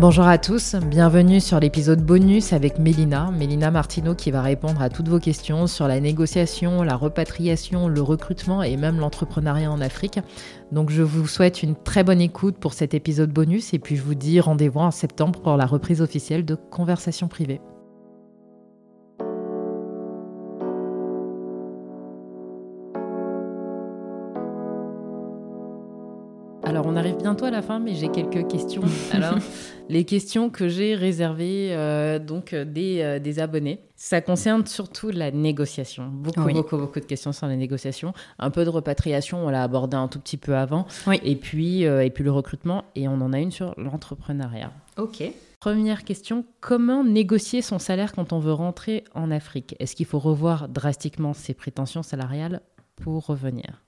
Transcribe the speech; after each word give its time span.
Bonjour 0.00 0.26
à 0.26 0.38
tous, 0.38 0.74
bienvenue 0.74 1.40
sur 1.40 1.60
l'épisode 1.60 2.04
bonus 2.04 2.52
avec 2.52 2.80
Mélina, 2.80 3.30
Mélina 3.30 3.70
Martino 3.70 4.16
qui 4.16 4.32
va 4.32 4.42
répondre 4.42 4.82
à 4.82 4.90
toutes 4.90 5.08
vos 5.08 5.20
questions 5.20 5.68
sur 5.68 5.86
la 5.86 6.00
négociation, 6.00 6.82
la 6.82 6.96
repatriation, 6.96 7.86
le 7.86 8.02
recrutement 8.02 8.64
et 8.64 8.76
même 8.76 8.98
l'entrepreneuriat 8.98 9.70
en 9.70 9.80
Afrique. 9.80 10.18
Donc 10.72 10.90
je 10.90 11.02
vous 11.02 11.28
souhaite 11.28 11.62
une 11.62 11.76
très 11.76 12.02
bonne 12.02 12.20
écoute 12.20 12.56
pour 12.56 12.72
cet 12.72 12.92
épisode 12.92 13.30
bonus 13.30 13.72
et 13.72 13.78
puis 13.78 13.94
je 13.94 14.02
vous 14.02 14.16
dis 14.16 14.40
rendez-vous 14.40 14.80
en 14.80 14.90
septembre 14.90 15.40
pour 15.40 15.56
la 15.56 15.64
reprise 15.64 16.02
officielle 16.02 16.44
de 16.44 16.56
Conversation 16.56 17.28
privée. 17.28 17.60
Alors 26.66 26.86
on 26.86 26.96
arrive 26.96 27.16
bientôt 27.18 27.44
à 27.44 27.50
la 27.50 27.60
fin, 27.60 27.78
mais 27.78 27.94
j'ai 27.94 28.08
quelques 28.08 28.48
questions. 28.48 28.82
Alors 29.12 29.38
les 29.88 30.04
questions 30.04 30.48
que 30.48 30.68
j'ai 30.68 30.94
réservées 30.94 31.68
euh, 31.72 32.18
donc 32.18 32.54
euh, 32.54 32.64
euh, 32.64 33.18
des, 33.18 33.38
abonnés, 33.38 33.80
ça 33.96 34.22
concerne 34.22 34.66
surtout 34.66 35.10
la 35.10 35.30
négociation. 35.30 36.08
Beaucoup 36.08 36.48
beaucoup 36.52 36.76
beaucoup 36.78 37.00
de 37.00 37.04
questions 37.04 37.32
sur 37.32 37.46
la 37.46 37.56
négociation. 37.56 38.14
Un 38.38 38.50
peu 38.50 38.64
de 38.64 38.70
repatriation, 38.70 39.46
on 39.46 39.50
l'a 39.50 39.62
abordé 39.62 39.96
un 39.96 40.08
tout 40.08 40.18
petit 40.18 40.38
peu 40.38 40.56
avant. 40.56 40.86
Et 41.22 41.36
puis 41.36 41.82
et 41.82 42.10
puis 42.10 42.24
le 42.24 42.32
recrutement 42.32 42.84
et 42.94 43.08
on 43.08 43.20
en 43.20 43.32
a 43.32 43.40
une 43.40 43.50
sur 43.50 43.74
l'entrepreneuriat. 43.76 44.72
Ok. 44.96 45.22
Première 45.60 46.04
question, 46.04 46.44
comment 46.60 47.04
négocier 47.04 47.62
son 47.62 47.78
salaire 47.78 48.12
quand 48.12 48.32
on 48.32 48.38
veut 48.38 48.52
rentrer 48.52 49.04
en 49.14 49.30
Afrique? 49.30 49.76
Est-ce 49.78 49.96
qu'il 49.96 50.06
faut 50.06 50.18
revoir 50.18 50.68
drastiquement 50.68 51.32
ses 51.32 51.54
prétentions 51.54 52.02
salariales 52.02 52.60
pour 52.96 53.26
revenir? 53.26 53.83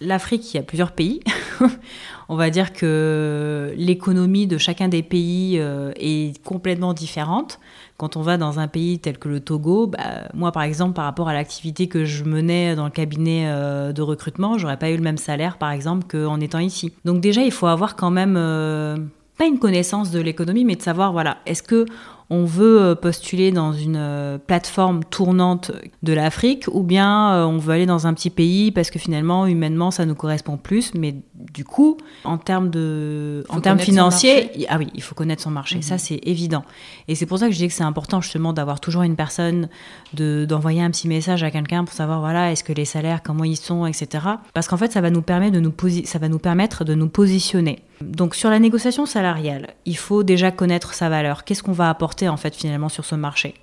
L'Afrique, 0.00 0.52
il 0.52 0.56
y 0.56 0.60
a 0.60 0.62
plusieurs 0.62 0.92
pays. 0.92 1.20
On 2.28 2.36
va 2.36 2.50
dire 2.50 2.72
que 2.72 3.72
l'économie 3.76 4.46
de 4.46 4.58
chacun 4.58 4.88
des 4.88 5.02
pays 5.02 5.58
euh, 5.58 5.92
est 5.96 6.42
complètement 6.42 6.94
différente. 6.94 7.60
Quand 7.96 8.16
on 8.16 8.22
va 8.22 8.38
dans 8.38 8.58
un 8.58 8.66
pays 8.66 8.98
tel 8.98 9.18
que 9.18 9.28
le 9.28 9.40
Togo, 9.40 9.86
bah, 9.86 10.28
moi 10.32 10.50
par 10.50 10.62
exemple, 10.62 10.94
par 10.94 11.04
rapport 11.04 11.28
à 11.28 11.34
l'activité 11.34 11.86
que 11.86 12.04
je 12.04 12.24
menais 12.24 12.74
dans 12.74 12.86
le 12.86 12.90
cabinet 12.90 13.44
euh, 13.46 13.92
de 13.92 14.02
recrutement, 14.02 14.58
j'aurais 14.58 14.78
pas 14.78 14.90
eu 14.90 14.96
le 14.96 15.02
même 15.02 15.18
salaire 15.18 15.58
par 15.58 15.70
exemple 15.70 16.06
qu'en 16.10 16.40
étant 16.40 16.58
ici. 16.58 16.92
Donc 17.04 17.20
déjà, 17.20 17.42
il 17.42 17.52
faut 17.52 17.66
avoir 17.66 17.94
quand 17.94 18.10
même 18.10 18.36
euh, 18.36 18.96
pas 19.38 19.44
une 19.44 19.58
connaissance 19.58 20.10
de 20.10 20.20
l'économie, 20.20 20.64
mais 20.64 20.76
de 20.76 20.82
savoir 20.82 21.12
voilà, 21.12 21.38
est-ce 21.46 21.62
que 21.62 21.84
on 22.30 22.44
veut 22.44 22.80
euh, 22.80 22.94
postuler 22.94 23.52
dans 23.52 23.72
une 23.72 23.96
euh, 23.98 24.38
plateforme 24.38 25.04
tournante 25.04 25.70
de 26.02 26.12
l'Afrique 26.12 26.64
ou 26.72 26.82
bien 26.82 27.32
euh, 27.34 27.44
on 27.44 27.58
veut 27.58 27.74
aller 27.74 27.86
dans 27.86 28.06
un 28.06 28.14
petit 28.14 28.30
pays 28.30 28.72
parce 28.72 28.90
que 28.90 28.98
finalement 28.98 29.46
humainement 29.46 29.90
ça 29.90 30.06
nous 30.06 30.14
correspond 30.14 30.56
plus. 30.56 30.94
Mais 30.94 31.14
du 31.34 31.64
coup 31.64 31.98
en 32.24 32.38
termes 32.38 32.70
de 32.70 33.44
en 33.50 33.60
termes 33.60 33.78
financiers 33.78 34.50
ah 34.68 34.78
oui 34.78 34.88
il 34.94 35.02
faut 35.02 35.14
connaître 35.14 35.42
son 35.42 35.50
marché. 35.50 35.82
Ça 35.82 35.94
mhm. 35.94 35.98
c'est 35.98 36.20
évident. 36.22 36.64
Et 37.08 37.14
c'est 37.14 37.26
pour 37.26 37.38
ça 37.38 37.46
que 37.46 37.52
je 37.52 37.58
dis 37.58 37.68
que 37.68 37.74
c'est 37.74 37.84
important 37.84 38.20
justement 38.20 38.52
d'avoir 38.52 38.80
toujours 38.80 39.02
une 39.02 39.16
personne 39.16 39.68
de 40.14 40.46
d'envoyer 40.46 40.82
un 40.82 40.90
petit 40.90 41.08
message 41.08 41.42
à 41.42 41.50
quelqu'un 41.50 41.84
pour 41.84 41.94
savoir 41.94 42.20
voilà 42.20 42.52
est-ce 42.52 42.64
que 42.64 42.72
les 42.72 42.86
salaires 42.86 43.22
comment 43.22 43.44
ils 43.44 43.56
sont 43.56 43.86
etc 43.86 44.24
parce 44.54 44.66
qu'en 44.66 44.76
fait 44.76 44.92
ça 44.92 45.00
va 45.00 45.10
nous 45.10 45.22
permettre 45.22 45.52
de 45.52 45.60
nous 45.60 45.72
ça 46.04 46.18
va 46.18 46.28
nous 46.28 46.38
permettre 46.38 46.84
de 46.84 46.94
nous 46.94 47.08
positionner 47.08 47.80
donc 48.00 48.34
sur 48.34 48.50
la 48.50 48.58
négociation 48.58 49.06
salariale, 49.06 49.74
il 49.84 49.96
faut 49.96 50.22
déjà 50.22 50.50
connaître 50.50 50.94
sa 50.94 51.08
valeur. 51.08 51.44
Qu'est-ce 51.44 51.62
qu'on 51.62 51.72
va 51.72 51.88
apporter 51.88 52.28
en 52.28 52.36
fait 52.36 52.54
finalement 52.54 52.88
sur 52.88 53.04
ce 53.04 53.14
marché? 53.14 53.54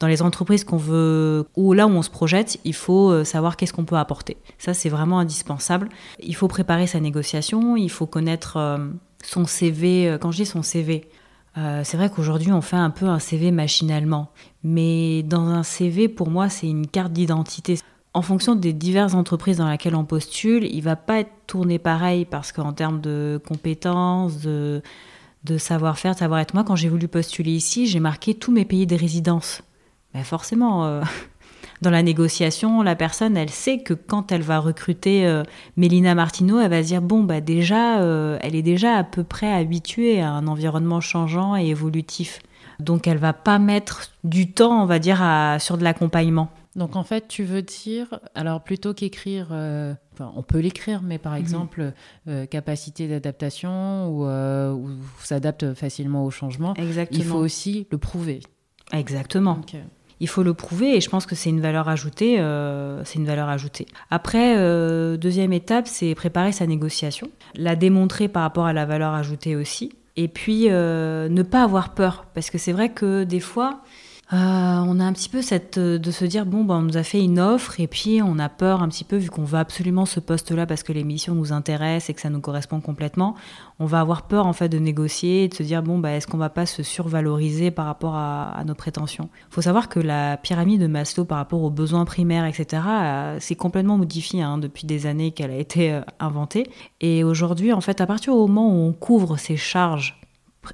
Dans 0.00 0.06
les 0.06 0.22
entreprises 0.22 0.62
qu'on 0.62 0.76
veut 0.76 1.46
ou 1.56 1.72
là 1.72 1.86
où 1.86 1.90
on 1.90 2.02
se 2.02 2.10
projette, 2.10 2.58
il 2.64 2.74
faut 2.74 3.10
euh, 3.10 3.24
savoir 3.24 3.56
qu'est-ce 3.56 3.72
qu'on 3.72 3.84
peut 3.84 3.96
apporter. 3.96 4.36
Ça 4.58 4.74
c'est 4.74 4.88
vraiment 4.88 5.18
indispensable. 5.18 5.88
Il 6.20 6.36
faut 6.36 6.48
préparer 6.48 6.86
sa 6.86 7.00
négociation, 7.00 7.76
il 7.76 7.90
faut 7.90 8.06
connaître 8.06 8.58
euh, 8.58 8.78
son 9.24 9.46
CV. 9.46 10.08
Euh, 10.08 10.18
quand 10.18 10.30
je 10.30 10.38
dis 10.38 10.46
son 10.46 10.62
CV, 10.62 11.08
c'est 11.82 11.96
vrai 11.96 12.08
qu'aujourd'hui 12.08 12.52
on 12.52 12.60
fait 12.60 12.76
un 12.76 12.90
peu 12.90 13.06
un 13.06 13.18
CV 13.18 13.50
machinalement, 13.50 14.30
mais 14.62 15.24
dans 15.24 15.48
un 15.48 15.64
CV 15.64 16.06
pour 16.06 16.30
moi 16.30 16.48
c'est 16.48 16.68
une 16.68 16.86
carte 16.86 17.12
d'identité 17.12 17.80
en 18.18 18.22
fonction 18.22 18.56
des 18.56 18.72
diverses 18.72 19.14
entreprises 19.14 19.58
dans 19.58 19.70
lesquelles 19.70 19.94
on 19.94 20.04
postule, 20.04 20.64
il 20.64 20.80
va 20.80 20.96
pas 20.96 21.20
être 21.20 21.30
tourné 21.46 21.78
pareil 21.78 22.24
parce 22.24 22.50
qu'en 22.50 22.72
termes 22.72 23.00
de 23.00 23.40
compétences, 23.46 24.40
de, 24.40 24.82
savoir-faire, 25.56 26.14
de 26.14 26.18
savoir-être, 26.18 26.52
moi, 26.52 26.64
quand 26.64 26.74
j'ai 26.74 26.88
voulu 26.88 27.06
postuler 27.06 27.52
ici, 27.52 27.86
j'ai 27.86 28.00
marqué 28.00 28.34
tous 28.34 28.50
mes 28.50 28.64
pays 28.64 28.88
de 28.88 28.96
résidence. 28.96 29.62
Mais 30.14 30.24
forcément, 30.24 30.84
euh, 30.84 31.02
dans 31.80 31.90
la 31.90 32.02
négociation, 32.02 32.82
la 32.82 32.96
personne, 32.96 33.36
elle 33.36 33.50
sait 33.50 33.78
que 33.78 33.94
quand 33.94 34.32
elle 34.32 34.42
va 34.42 34.58
recruter 34.58 35.24
euh, 35.24 35.44
Mélina 35.76 36.16
Martineau, 36.16 36.58
elle 36.58 36.70
va 36.70 36.82
se 36.82 36.88
dire 36.88 37.02
bon, 37.02 37.22
bah 37.22 37.40
déjà, 37.40 38.00
euh, 38.00 38.36
elle 38.40 38.56
est 38.56 38.62
déjà 38.62 38.96
à 38.96 39.04
peu 39.04 39.22
près 39.22 39.52
habituée 39.52 40.20
à 40.20 40.32
un 40.32 40.48
environnement 40.48 41.00
changeant 41.00 41.56
et 41.56 41.68
évolutif. 41.68 42.40
Donc, 42.80 43.06
elle 43.06 43.18
va 43.18 43.32
pas 43.32 43.60
mettre 43.60 44.10
du 44.24 44.50
temps, 44.50 44.82
on 44.82 44.86
va 44.86 44.98
dire, 44.98 45.24
sur 45.60 45.78
de 45.78 45.84
l'accompagnement. 45.84 46.50
Donc 46.78 46.94
en 46.94 47.02
fait, 47.02 47.26
tu 47.26 47.42
veux 47.42 47.60
dire, 47.60 48.20
alors 48.36 48.62
plutôt 48.62 48.94
qu'écrire, 48.94 49.48
euh, 49.50 49.92
on 50.20 50.42
peut 50.42 50.60
l'écrire, 50.60 51.02
mais 51.02 51.18
par 51.18 51.32
mhm. 51.32 51.38
exemple, 51.38 51.92
euh, 52.28 52.46
capacité 52.46 53.08
d'adaptation 53.08 54.08
ou, 54.08 54.24
euh, 54.24 54.72
ou 54.72 54.88
s'adapte 55.22 55.74
facilement 55.74 56.24
au 56.24 56.30
changement, 56.30 56.74
il 57.10 57.24
faut 57.24 57.36
aussi 57.36 57.86
le 57.90 57.98
prouver. 57.98 58.40
Exactement. 58.92 59.60
Il 60.20 60.28
faut 60.28 60.42
le 60.42 60.54
prouver 60.54 60.96
et 60.96 61.00
je 61.00 61.10
pense 61.10 61.26
que 61.26 61.34
c'est 61.34 61.50
une 61.50 61.60
valeur 61.60 61.88
ajoutée. 61.88 62.36
c'est 63.04 63.18
une 63.18 63.26
valeur 63.26 63.48
ajoutée. 63.48 63.86
Après, 64.10 64.56
deuxième 65.18 65.52
étape, 65.52 65.86
c'est 65.86 66.14
préparer 66.14 66.52
sa 66.52 66.66
négociation, 66.66 67.30
la 67.54 67.76
démontrer 67.76 68.28
par 68.28 68.42
rapport 68.42 68.66
à 68.66 68.72
la 68.72 68.84
valeur 68.84 69.14
ajoutée 69.14 69.54
aussi, 69.54 69.92
et 70.16 70.26
puis 70.26 70.68
ne 70.68 71.42
pas 71.42 71.62
avoir 71.62 71.94
peur, 71.94 72.26
parce 72.34 72.50
que 72.50 72.58
c'est 72.58 72.72
vrai 72.72 72.88
que 72.88 73.24
des 73.24 73.40
fois, 73.40 73.82
euh, 74.30 74.36
on 74.36 75.00
a 75.00 75.04
un 75.04 75.14
petit 75.14 75.30
peu 75.30 75.40
cette 75.40 75.78
euh, 75.78 75.98
de 75.98 76.10
se 76.10 76.26
dire 76.26 76.44
bon 76.44 76.62
ben 76.62 76.76
on 76.76 76.82
nous 76.82 76.98
a 76.98 77.02
fait 77.02 77.24
une 77.24 77.40
offre 77.40 77.80
et 77.80 77.86
puis 77.86 78.20
on 78.22 78.38
a 78.38 78.50
peur 78.50 78.82
un 78.82 78.88
petit 78.88 79.04
peu 79.04 79.16
vu 79.16 79.30
qu'on 79.30 79.44
veut 79.44 79.58
absolument 79.58 80.04
ce 80.04 80.20
poste-là 80.20 80.66
parce 80.66 80.82
que 80.82 80.92
l'émission 80.92 81.34
nous 81.34 81.50
intéresse 81.54 82.10
et 82.10 82.14
que 82.14 82.20
ça 82.20 82.28
nous 82.28 82.42
correspond 82.42 82.82
complètement. 82.82 83.36
On 83.78 83.86
va 83.86 84.00
avoir 84.00 84.26
peur 84.26 84.46
en 84.46 84.52
fait 84.52 84.68
de 84.68 84.78
négocier 84.78 85.44
et 85.44 85.48
de 85.48 85.54
se 85.54 85.62
dire 85.62 85.82
bon 85.82 85.98
ben 85.98 86.10
est-ce 86.10 86.26
qu'on 86.26 86.36
va 86.36 86.50
pas 86.50 86.66
se 86.66 86.82
survaloriser 86.82 87.70
par 87.70 87.86
rapport 87.86 88.16
à, 88.16 88.62
nos 88.66 88.74
prétentions? 88.74 89.30
Faut 89.48 89.62
savoir 89.62 89.88
que 89.88 89.98
la 89.98 90.36
pyramide 90.36 90.82
de 90.82 90.88
Maslow 90.88 91.24
par 91.24 91.38
rapport 91.38 91.62
aux 91.62 91.70
besoins 91.70 92.04
primaires 92.04 92.44
etc. 92.44 92.82
s'est 93.38 93.56
complètement 93.56 93.96
modifiée 93.96 94.42
hein, 94.42 94.58
depuis 94.58 94.86
des 94.86 95.06
années 95.06 95.30
qu'elle 95.30 95.52
a 95.52 95.56
été 95.56 95.90
euh, 95.90 96.02
inventée 96.20 96.68
et 97.00 97.24
aujourd'hui 97.24 97.72
en 97.72 97.80
fait 97.80 98.02
à 98.02 98.06
partir 98.06 98.34
du 98.34 98.40
moment 98.40 98.68
où 98.68 98.88
on 98.88 98.92
couvre 98.92 99.38
ces 99.38 99.56
charges 99.56 100.17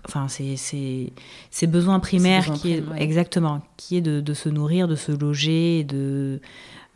enfin 0.06 0.26
c'est 0.28 1.66
besoins 1.66 2.00
primaires 2.00 2.52
qui 2.52 2.72
est 2.72 2.82
exactement 2.96 3.60
qui 3.76 3.96
est 3.96 4.00
de, 4.00 4.34
se 4.34 4.48
nourrir 4.48 4.88
de 4.88 4.96
se 4.96 5.12
loger 5.12 5.84
de 5.84 6.40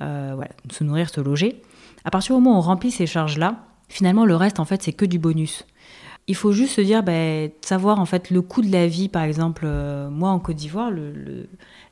euh, 0.01 0.33
voilà, 0.37 0.51
de 0.65 0.73
se 0.73 0.85
nourrir 0.85 1.11
se 1.11 1.21
loger. 1.21 1.61
À 2.05 2.11
partir 2.13 2.37
du 2.37 2.41
moment 2.41 2.57
où 2.57 2.59
on 2.59 2.63
remplit 2.63 2.93
ces 2.93 3.07
charges 3.07 3.37
là 3.37 3.65
finalement 3.89 4.25
le 4.25 4.37
reste 4.37 4.61
en 4.61 4.65
fait 4.65 4.83
c'est 4.83 4.93
que 4.93 5.05
du 5.05 5.19
bonus. 5.19 5.67
Il 6.29 6.37
faut 6.37 6.53
juste 6.53 6.75
se 6.75 6.81
dire 6.83 7.03
ben, 7.03 7.51
savoir 7.63 7.99
en 7.99 8.05
fait 8.05 8.31
le 8.31 8.43
coût 8.43 8.63
de 8.63 8.71
la 8.71 8.87
vie 8.87 9.09
par 9.09 9.25
exemple 9.25 9.65
euh, 9.67 10.09
moi 10.09 10.31
en 10.31 10.39
Côte 10.39 10.57
d'Ivoire 10.57 10.93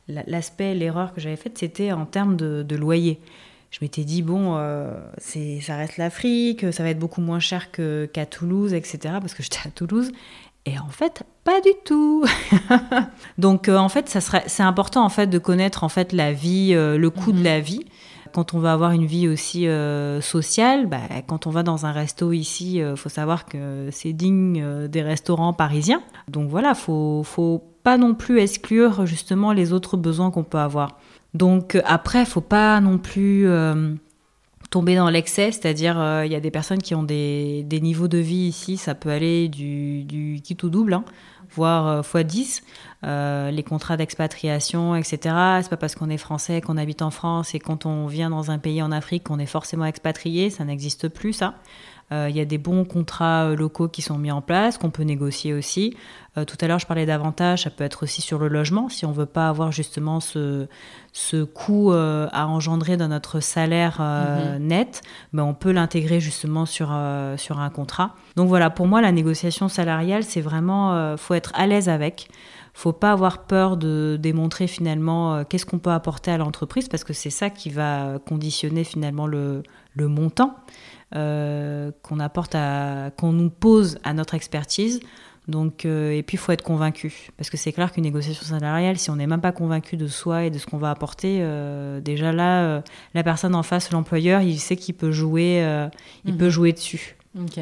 l'aspect 0.08 0.74
l'erreur 0.74 1.14
que 1.14 1.20
j'avais 1.20 1.36
faite 1.36 1.58
c'était 1.58 1.90
en 1.90 2.06
termes 2.06 2.36
de, 2.36 2.76
loyer. 2.76 3.18
Je 3.72 3.78
m'étais 3.82 4.04
dit 4.04 4.22
bon 4.22 4.54
euh, 4.56 4.92
c'est 5.18 5.60
ça 5.60 5.76
reste 5.76 5.96
l'Afrique 5.96 6.72
ça 6.72 6.84
va 6.84 6.90
être 6.90 7.00
beaucoup 7.00 7.20
moins 7.20 7.40
cher 7.40 7.72
qu'à 7.72 8.26
Toulouse 8.26 8.72
etc 8.72 8.98
parce 9.20 9.34
que 9.34 9.42
j'étais 9.42 9.66
à 9.66 9.70
Toulouse 9.70 10.12
et 10.66 10.78
en 10.80 10.88
fait, 10.88 11.22
pas 11.44 11.60
du 11.60 11.70
tout. 11.84 12.24
Donc 13.38 13.68
euh, 13.68 13.76
en 13.76 13.88
fait, 13.88 14.08
ça 14.08 14.20
serait, 14.20 14.42
c'est 14.48 14.64
important 14.64 15.04
en 15.04 15.08
fait 15.08 15.28
de 15.28 15.38
connaître 15.38 15.84
en 15.84 15.88
fait 15.88 16.12
la 16.12 16.32
vie, 16.32 16.72
euh, 16.74 16.98
le 16.98 17.08
coût 17.08 17.30
de 17.30 17.38
mhm. 17.38 17.44
la 17.44 17.60
vie. 17.60 17.86
Quand 18.32 18.52
on 18.52 18.58
va 18.58 18.72
avoir 18.72 18.90
une 18.90 19.06
vie 19.06 19.28
aussi 19.28 19.68
euh, 19.68 20.20
sociale, 20.20 20.86
bah, 20.86 20.98
quand 21.26 21.46
on 21.46 21.50
va 21.50 21.62
dans 21.62 21.86
un 21.86 21.92
resto 21.92 22.32
ici, 22.32 22.78
il 22.78 22.96
faut 22.96 23.08
savoir 23.08 23.46
que 23.46 23.88
c'est 23.92 24.12
digne 24.12 24.88
des 24.88 25.02
restaurants 25.02 25.52
parisiens. 25.54 26.02
Donc 26.28 26.50
voilà, 26.50 26.74
faut, 26.74 27.22
faut 27.22 27.62
pas 27.82 27.96
non 27.96 28.14
plus 28.14 28.40
exclure 28.40 29.06
justement 29.06 29.52
les 29.52 29.72
autres 29.72 29.96
besoins 29.96 30.30
qu'on 30.30 30.42
peut 30.42 30.58
avoir. 30.58 30.98
Donc 31.32 31.80
après, 31.86 32.26
faut 32.26 32.42
pas 32.42 32.80
non 32.80 32.98
plus 32.98 33.48
tomber 34.76 34.94
dans 34.94 35.08
l'excès, 35.08 35.52
c'est-à-dire 35.52 35.98
euh, 35.98 36.26
il 36.26 36.32
y 36.32 36.34
a 36.34 36.40
des 36.40 36.50
personnes 36.50 36.82
qui 36.82 36.94
ont 36.94 37.02
des, 37.02 37.62
des, 37.62 37.80
niveaux 37.80 38.08
de 38.08 38.18
vie 38.18 38.46
ici, 38.46 38.76
ça 38.76 38.94
peut 38.94 39.08
aller 39.08 39.48
du, 39.48 40.04
du 40.04 40.42
kit 40.44 40.58
ou 40.62 40.68
double, 40.68 40.92
hein, 40.92 41.04
voire 41.54 42.04
euh, 42.14 42.22
10. 42.22 42.62
Euh, 43.04 43.50
les 43.50 43.62
contrats 43.62 43.96
d'expatriation, 43.96 44.94
etc. 44.94 45.34
C'est 45.62 45.70
pas 45.70 45.78
parce 45.78 45.94
qu'on 45.94 46.10
est 46.10 46.18
français 46.18 46.60
qu'on 46.60 46.76
habite 46.76 47.00
en 47.00 47.10
France 47.10 47.54
et 47.54 47.58
quand 47.58 47.86
on 47.86 48.06
vient 48.06 48.28
dans 48.28 48.50
un 48.50 48.58
pays 48.58 48.82
en 48.82 48.92
Afrique 48.92 49.24
qu'on 49.24 49.38
est 49.38 49.46
forcément 49.46 49.86
expatrié, 49.86 50.50
ça 50.50 50.62
n'existe 50.66 51.08
plus 51.08 51.32
ça. 51.32 51.54
Il 52.12 52.36
y 52.36 52.40
a 52.40 52.44
des 52.44 52.58
bons 52.58 52.84
contrats 52.84 53.54
locaux 53.56 53.88
qui 53.88 54.00
sont 54.00 54.16
mis 54.16 54.30
en 54.30 54.40
place, 54.40 54.78
qu'on 54.78 54.90
peut 54.90 55.02
négocier 55.02 55.52
aussi. 55.52 55.96
tout 56.36 56.56
à 56.60 56.68
l'heure, 56.68 56.78
je 56.78 56.86
parlais 56.86 57.04
d'avantages, 57.04 57.64
ça 57.64 57.70
peut 57.70 57.82
être 57.82 58.04
aussi 58.04 58.22
sur 58.22 58.38
le 58.38 58.46
logement, 58.46 58.88
si 58.88 59.04
on 59.04 59.10
ne 59.10 59.14
veut 59.16 59.26
pas 59.26 59.48
avoir 59.48 59.72
justement 59.72 60.20
ce, 60.20 60.68
ce 61.12 61.42
coût 61.42 61.90
à 61.92 62.46
engendrer 62.46 62.96
dans 62.96 63.08
notre 63.08 63.40
salaire 63.40 64.00
mm-hmm. 64.00 64.58
net, 64.58 65.02
ben, 65.32 65.42
on 65.42 65.54
peut 65.54 65.72
l'intégrer 65.72 66.20
justement 66.20 66.64
sur, 66.64 66.96
sur 67.38 67.58
un 67.58 67.70
contrat. 67.70 68.14
Donc 68.36 68.46
voilà, 68.48 68.70
pour 68.70 68.86
moi, 68.86 69.00
la 69.00 69.10
négociation 69.10 69.68
salariale, 69.68 70.22
c'est 70.22 70.40
vraiment, 70.40 71.16
faut 71.16 71.34
être 71.34 71.50
à 71.56 71.66
l'aise 71.66 71.88
avec 71.88 72.28
faut 72.76 72.92
pas 72.92 73.12
avoir 73.12 73.46
peur 73.46 73.78
de 73.78 74.18
démontrer 74.20 74.66
finalement 74.66 75.34
euh, 75.34 75.44
qu'est-ce 75.48 75.64
qu'on 75.64 75.78
peut 75.78 75.90
apporter 75.90 76.30
à 76.30 76.36
l'entreprise 76.36 76.90
parce 76.90 77.04
que 77.04 77.14
c'est 77.14 77.30
ça 77.30 77.48
qui 77.48 77.70
va 77.70 78.18
conditionner 78.28 78.84
finalement 78.84 79.26
le, 79.26 79.62
montant 79.96 80.54
euh, 81.14 81.90
qu'on 82.02 82.20
apporte 82.20 82.54
à 82.54 83.12
qu'on 83.16 83.32
nous 83.32 83.48
pose 83.48 83.98
à 84.04 84.12
notre 84.12 84.34
expertise. 84.34 85.00
Donc, 85.48 85.86
euh, 85.86 86.10
et 86.10 86.22
puis, 86.22 86.34
il 86.34 86.38
faut 86.38 86.52
être 86.52 86.64
convaincu. 86.64 87.30
Parce 87.38 87.48
que 87.48 87.56
c'est 87.56 87.72
clair 87.72 87.92
qu'une 87.92 88.02
négociation 88.02 88.44
salariale, 88.44 88.98
si 88.98 89.10
on 89.10 89.16
n'est 89.16 89.28
même 89.28 89.40
pas 89.40 89.52
convaincu 89.52 89.96
de 89.96 90.08
soi 90.08 90.44
et 90.44 90.50
de 90.50 90.58
ce 90.58 90.66
qu'on 90.66 90.76
va 90.76 90.90
apporter, 90.90 91.38
déjà 92.02 92.32
là, 92.32 92.82
la 93.14 93.22
personne 93.22 93.54
en 93.54 93.62
face, 93.62 93.90
l'employeur, 93.92 94.42
il 94.42 94.58
sait 94.58 94.76
qu'il 94.76 94.96
peut 94.96 95.12
jouer, 95.12 95.64
il 96.24 96.32
mhm. 96.32 96.38
peut 96.38 96.50
jouer 96.50 96.72
dessus. 96.72 97.16
Ok. 97.38 97.60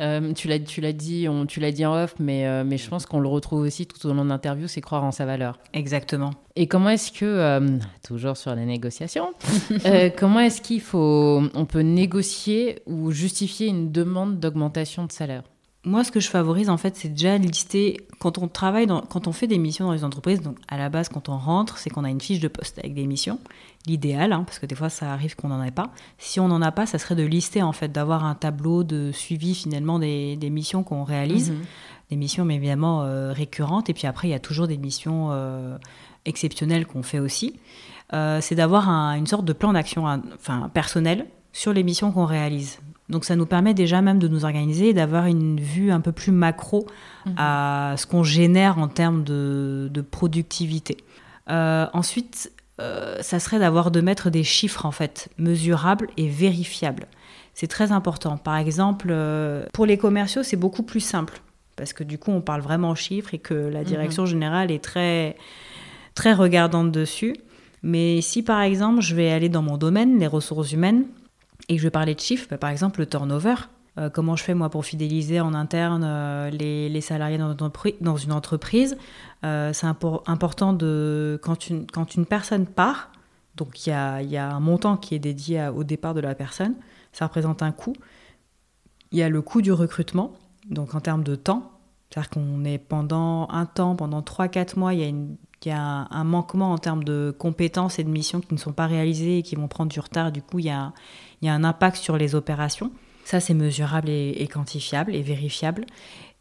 Euh, 0.00 0.32
tu 0.32 0.48
l'as, 0.48 0.58
tu 0.58 0.80
l'as 0.80 0.92
dit, 0.92 1.28
on, 1.28 1.46
tu 1.46 1.60
l'as 1.60 1.70
dit 1.70 1.86
en 1.86 1.94
off, 1.94 2.14
mais, 2.18 2.46
euh, 2.46 2.64
mais 2.64 2.76
je 2.76 2.88
pense 2.88 3.06
qu'on 3.06 3.20
le 3.20 3.28
retrouve 3.28 3.60
aussi 3.60 3.86
tout 3.86 4.04
au 4.06 4.12
long 4.12 4.24
de 4.24 4.30
l'interview, 4.30 4.66
c'est 4.66 4.80
croire 4.80 5.04
en 5.04 5.12
sa 5.12 5.24
valeur. 5.24 5.58
Exactement. 5.72 6.30
Et 6.56 6.66
comment 6.66 6.90
est-ce 6.90 7.12
que, 7.12 7.24
euh, 7.24 7.78
toujours 8.04 8.36
sur 8.36 8.54
les 8.54 8.64
négociations, 8.64 9.32
comment 10.18 10.40
est-ce 10.40 10.60
qu'il 10.60 10.80
faut, 10.80 11.42
on 11.54 11.64
peut 11.66 11.80
négocier 11.80 12.80
ou 12.86 13.12
justifier 13.12 13.68
une 13.68 13.92
demande 13.92 14.40
d'augmentation 14.40 15.04
de 15.04 15.12
salaire? 15.12 15.44
Moi, 15.84 16.04
ce 16.04 16.12
que 16.12 16.20
je 16.20 16.28
favorise, 16.28 16.70
en 16.70 16.76
fait, 16.76 16.94
c'est 16.96 17.08
déjà 17.08 17.36
lister, 17.38 18.06
quand 18.20 18.38
on 18.38 18.46
travaille, 18.46 18.86
dans, 18.86 19.00
quand 19.00 19.26
on 19.26 19.32
fait 19.32 19.48
des 19.48 19.58
missions 19.58 19.86
dans 19.86 19.92
les 19.92 20.04
entreprises, 20.04 20.40
donc 20.40 20.56
à 20.68 20.78
la 20.78 20.88
base, 20.88 21.08
quand 21.08 21.28
on 21.28 21.36
rentre, 21.36 21.76
c'est 21.78 21.90
qu'on 21.90 22.04
a 22.04 22.10
une 22.10 22.20
fiche 22.20 22.38
de 22.38 22.46
poste 22.46 22.78
avec 22.78 22.94
des 22.94 23.04
missions, 23.04 23.40
l'idéal, 23.88 24.32
hein, 24.32 24.44
parce 24.46 24.60
que 24.60 24.66
des 24.66 24.76
fois, 24.76 24.90
ça 24.90 25.12
arrive 25.12 25.34
qu'on 25.34 25.48
n'en 25.48 25.60
ait 25.60 25.72
pas. 25.72 25.90
Si 26.18 26.38
on 26.38 26.46
n'en 26.46 26.62
a 26.62 26.70
pas, 26.70 26.86
ça 26.86 26.98
serait 26.98 27.16
de 27.16 27.24
lister, 27.24 27.64
en 27.64 27.72
fait, 27.72 27.90
d'avoir 27.90 28.24
un 28.24 28.36
tableau 28.36 28.84
de 28.84 29.10
suivi, 29.10 29.56
finalement, 29.56 29.98
des, 29.98 30.36
des 30.36 30.50
missions 30.50 30.84
qu'on 30.84 31.02
réalise, 31.02 31.50
mhm. 31.50 31.64
des 32.10 32.16
missions, 32.16 32.44
mais 32.44 32.54
évidemment, 32.54 33.02
euh, 33.02 33.32
récurrentes, 33.32 33.90
et 33.90 33.94
puis 33.94 34.06
après, 34.06 34.28
il 34.28 34.30
y 34.30 34.34
a 34.34 34.40
toujours 34.40 34.68
des 34.68 34.78
missions 34.78 35.30
euh, 35.32 35.76
exceptionnelles 36.26 36.86
qu'on 36.86 37.02
fait 37.02 37.18
aussi. 37.18 37.58
Euh, 38.12 38.40
c'est 38.40 38.54
d'avoir 38.54 38.88
une 38.88 39.26
sorte 39.26 39.44
de 39.44 39.52
plan 39.52 39.72
d'action, 39.72 40.04
enfin, 40.36 40.70
personnel, 40.72 41.26
sur 41.52 41.72
les 41.72 41.82
missions 41.82 42.12
qu'on 42.12 42.26
réalise. 42.26 42.78
Donc 43.12 43.26
ça 43.26 43.36
nous 43.36 43.44
permet 43.44 43.74
déjà 43.74 44.00
même 44.00 44.18
de 44.18 44.26
nous 44.26 44.44
organiser 44.46 44.88
et 44.88 44.94
d'avoir 44.94 45.26
une 45.26 45.60
vue 45.60 45.92
un 45.92 46.00
peu 46.00 46.12
plus 46.12 46.32
macro 46.32 46.86
mhm. 47.26 47.34
à 47.36 47.94
ce 47.98 48.06
qu'on 48.06 48.24
génère 48.24 48.78
en 48.78 48.88
termes 48.88 49.22
de, 49.22 50.04
productivité. 50.10 50.96
Euh, 51.50 51.86
ensuite, 51.92 52.50
euh, 52.80 53.18
ça 53.20 53.38
serait 53.38 53.58
d'avoir 53.58 53.90
de 53.90 54.00
mettre 54.00 54.30
des 54.30 54.42
chiffres 54.42 54.86
en 54.86 54.92
fait 54.92 55.28
mesurables 55.36 56.08
et 56.16 56.26
vérifiables. 56.26 57.06
C'est 57.52 57.66
très 57.66 57.92
important. 57.92 58.38
Par 58.38 58.56
exemple, 58.56 59.08
euh, 59.10 59.66
pour 59.74 59.84
les 59.84 59.98
commerciaux, 59.98 60.42
c'est 60.42 60.56
beaucoup 60.56 60.82
plus 60.82 61.00
simple 61.00 61.42
parce 61.76 61.92
que 61.92 62.04
du 62.04 62.16
coup, 62.16 62.30
on 62.30 62.40
parle 62.40 62.62
vraiment 62.62 62.90
en 62.90 62.94
chiffres 62.94 63.34
et 63.34 63.38
que 63.38 63.54
la 63.54 63.80
mhm. 63.80 63.86
direction 63.86 64.24
générale 64.24 64.70
est 64.70 64.82
très 64.82 65.36
très 66.14 66.32
regardante 66.32 66.90
dessus. 66.90 67.36
Mais 67.82 68.22
si 68.22 68.42
par 68.42 68.62
exemple, 68.62 69.02
je 69.02 69.14
vais 69.14 69.30
aller 69.30 69.50
dans 69.50 69.62
mon 69.62 69.76
domaine, 69.76 70.18
les 70.18 70.26
ressources 70.26 70.72
humaines, 70.72 71.04
et 71.68 71.78
je 71.78 71.82
vais 71.82 71.90
parler 71.90 72.14
de 72.14 72.20
chiffres, 72.20 72.46
bah, 72.50 72.58
par 72.58 72.70
exemple 72.70 73.00
le 73.00 73.06
turnover. 73.06 73.54
Euh, 73.98 74.08
comment 74.08 74.36
je 74.36 74.44
fais 74.44 74.54
moi 74.54 74.70
pour 74.70 74.86
fidéliser 74.86 75.40
en 75.40 75.52
interne 75.52 76.02
euh, 76.04 76.50
les, 76.50 77.00
salariés 77.00 77.38
dans, 77.38 78.16
une 78.16 78.32
entreprise? 78.32 78.96
Euh, 79.44 79.72
C'est 79.72 79.86
important 79.86 80.72
de 80.72 81.38
quand 81.42 81.68
une, 81.68 81.86
quand 81.86 82.14
une 82.14 82.24
personne 82.24 82.66
part, 82.66 83.12
donc 83.56 83.86
il 83.86 83.90
y 83.90 83.92
a, 83.92 84.22
y 84.22 84.36
a, 84.38 84.50
un 84.50 84.60
montant 84.60 84.96
qui 84.96 85.14
est 85.14 85.18
dédié 85.18 85.68
au 85.68 85.84
départ 85.84 86.14
de 86.14 86.20
la 86.20 86.34
personne, 86.34 86.74
ça 87.12 87.26
représente 87.26 87.62
un 87.62 87.72
coût. 87.72 87.92
Il 89.10 89.18
y 89.18 89.22
a 89.22 89.28
le 89.28 89.42
coût 89.42 89.60
du 89.60 89.72
recrutement, 89.72 90.32
donc 90.70 90.94
en 90.94 91.00
termes 91.00 91.22
de 91.22 91.34
temps, 91.34 91.70
c'est-à-dire 92.12 92.30
qu'on 92.30 92.64
est 92.64 92.78
pendant 92.78 93.48
un 93.50 93.64
temps, 93.64 93.96
pendant 93.96 94.20
3-4 94.20 94.78
mois, 94.78 94.92
il 94.92 95.00
y 95.00 95.04
a 95.04 95.08
une 95.08 95.36
il 95.64 95.68
y 95.68 95.72
a 95.72 96.08
un, 96.10 96.24
manquement 96.24 96.72
en 96.72 96.78
termes 96.78 97.04
de 97.04 97.34
compétences 97.38 97.98
et 97.98 98.04
de 98.04 98.08
missions 98.08 98.40
qui 98.40 98.52
ne 98.52 98.58
sont 98.58 98.72
pas 98.72 98.86
réalisées 98.86 99.38
et 99.38 99.42
qui 99.42 99.54
vont 99.54 99.68
prendre 99.68 99.92
du 99.92 100.00
retard. 100.00 100.32
Du 100.32 100.42
coup, 100.42 100.58
il 100.58 100.66
y 100.66 100.70
a, 100.70 100.92
il 101.40 101.46
y 101.46 101.48
a 101.48 101.54
un 101.54 101.64
impact 101.64 101.96
sur 101.96 102.16
les 102.16 102.34
opérations. 102.34 102.90
Ça, 103.24 103.38
c'est 103.38 103.54
mesurable 103.54 104.08
et, 104.08 104.48
quantifiable 104.52 105.14
et 105.14 105.22
vérifiable. 105.22 105.86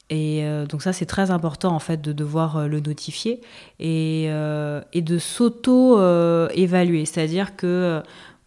Et 0.10 0.44
euh, 0.44 0.66
donc 0.66 0.82
ça, 0.82 0.92
c'est 0.92 1.06
très 1.06 1.32
important 1.32 1.74
en 1.74 1.80
fait 1.80 2.02
de 2.02 2.12
devoir 2.12 2.58
euh, 2.58 2.68
le 2.68 2.80
notifier 2.80 3.40
et, 3.80 4.26
euh, 4.30 4.82
et 4.92 5.02
de 5.02 5.20
s'auto-évaluer. 5.20 7.06
C'est-à-dire 7.06 7.56
que 7.56 8.02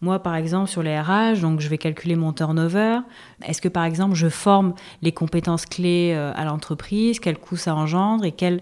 moi, 0.05 0.19
par 0.19 0.35
exemple, 0.35 0.69
sur 0.69 0.83
les 0.83 0.97
RH, 0.97 1.41
donc 1.41 1.59
je 1.59 1.67
vais 1.67 1.77
calculer 1.77 2.15
mon 2.15 2.31
turnover. 2.31 2.99
Est-ce 3.45 3.59
que, 3.59 3.67
par 3.67 3.83
exemple, 3.83 4.15
je 4.15 4.29
forme 4.29 4.73
les 5.01 5.11
compétences 5.11 5.65
clés 5.65 6.13
à 6.13 6.45
l'entreprise? 6.45 7.19
Quel 7.19 7.37
coût 7.37 7.57
ça 7.57 7.75
engendre? 7.75 8.23
Et 8.23 8.31
quel, 8.31 8.61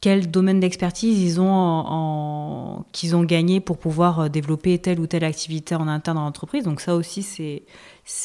quel 0.00 0.30
domaine 0.30 0.60
d'expertise 0.60 1.20
ils 1.20 1.40
ont 1.40 2.84
qu'ils 2.92 3.14
ont 3.14 3.22
gagné 3.22 3.60
pour 3.60 3.76
pouvoir 3.76 4.20
euh, 4.20 4.28
développer 4.28 4.78
telle 4.78 4.98
ou 4.98 5.06
telle 5.06 5.24
activité 5.24 5.74
en 5.74 5.88
interne 5.88 6.16
dans 6.16 6.24
l'entreprise? 6.24 6.64
Donc 6.64 6.80
ça 6.80 6.94
aussi, 6.94 7.22
c'est, 7.22 7.64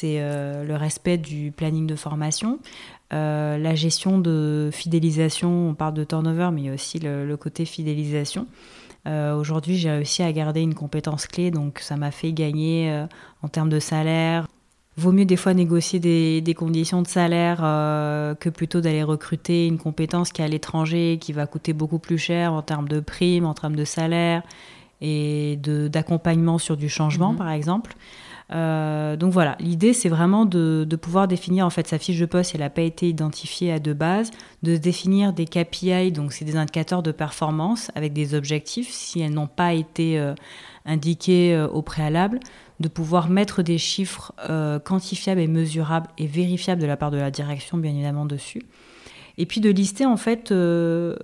euh, 0.03 0.63
le 0.63 0.75
respect 0.75 1.17
du 1.17 1.51
planning 1.51 1.85
de 1.85 1.95
formation. 1.95 2.59
Euh, 3.13 3.57
la 3.57 3.75
gestion 3.75 4.19
de 4.19 4.69
fidélisation, 4.71 5.69
on 5.69 5.73
parle 5.73 5.93
de 5.95 6.05
turnover, 6.05 6.49
mais 6.53 6.61
il 6.61 6.65
y 6.67 6.69
a 6.69 6.73
aussi 6.73 6.99
le, 6.99 7.35
côté 7.35 7.65
fidélisation. 7.65 8.47
Aujourd'hui, 9.05 9.77
j'ai 9.77 9.91
réussi 9.91 10.23
à 10.23 10.31
garder 10.31 10.61
une 10.61 10.73
compétence 10.73 11.27
clé, 11.27 11.51
donc 11.51 11.79
ça 11.79 11.95
m'a 11.95 12.11
fait 12.11 12.33
gagner 12.33 13.05
en 13.43 13.47
termes 13.47 13.69
de 13.69 13.79
salaire, 13.79 14.47
Vaut 14.97 15.11
mieux 15.11 15.25
des 15.25 15.35
fois 15.35 15.53
négocier 15.53 15.99
des, 15.99 16.53
conditions 16.53 17.01
de 17.01 17.07
salaire 17.07 17.59
euh, 17.61 18.33
que 18.33 18.47
plutôt 18.47 18.79
d'aller 18.79 19.03
recruter 19.03 19.67
une 19.67 19.77
compétence 19.77 20.31
qui 20.31 20.41
est 20.41 20.45
à 20.45 20.47
l'étranger, 20.47 21.17
qui 21.19 21.33
va 21.33 21.47
coûter 21.47 21.73
beaucoup 21.73 21.99
plus 21.99 22.17
cher 22.17 22.53
en 22.53 22.61
termes 22.61 22.87
de 22.87 23.01
primes, 23.01 23.45
en 23.45 23.53
termes 23.53 23.75
de 23.75 23.83
salaire 23.83 24.41
et 25.01 25.59
d'accompagnement 25.61 26.57
sur 26.57 26.77
du 26.77 26.87
changement, 26.87 27.33
mhm. 27.33 27.37
par 27.37 27.51
exemple. 27.51 27.95
Euh, 28.51 29.15
donc 29.15 29.33
voilà, 29.33 29.57
l'idée 29.59 29.93
c'est 29.93 30.09
vraiment 30.09 30.45
de, 30.45 30.87
pouvoir 31.01 31.27
définir 31.27 31.65
en 31.65 31.71
fait 31.71 31.87
sa 31.87 31.97
fiche 31.97 32.19
de 32.19 32.27
poste 32.27 32.53
elle 32.53 32.61
n'a 32.61 32.69
pas 32.69 32.83
été 32.83 33.09
identifiée 33.09 33.71
à 33.71 33.79
deux 33.79 33.95
bases, 33.95 34.29
de 34.61 34.77
définir 34.77 35.33
des 35.33 35.45
KPI, 35.45 36.11
donc 36.11 36.31
c'est 36.31 36.45
des 36.45 36.55
indicateurs 36.55 37.01
de 37.01 37.11
performance 37.11 37.89
avec 37.95 38.13
des 38.13 38.35
objectifs 38.35 38.91
si 38.91 39.21
elles 39.21 39.33
n'ont 39.33 39.47
pas 39.47 39.73
été 39.73 40.19
euh, 40.19 40.35
indiquées 40.85 41.59
au 41.71 41.81
préalable, 41.81 42.39
de 42.79 42.87
pouvoir 42.87 43.29
mettre 43.29 43.63
des 43.63 43.77
chiffres 43.77 44.33
euh, 44.49 44.79
quantifiables 44.79 45.41
et 45.41 45.47
mesurables 45.47 46.07
et 46.17 46.27
vérifiables 46.27 46.81
de 46.81 46.87
la 46.87 46.97
part 46.97 47.11
de 47.11 47.17
la 47.17 47.31
direction, 47.31 47.77
bien 47.77 47.91
évidemment, 47.91 48.25
dessus. 48.25 48.61
Et 49.37 49.45
puis 49.45 49.61
de 49.61 49.69
lister 49.69 50.05
en 50.05 50.17
fait, 50.17 50.51
euh, 50.51 51.15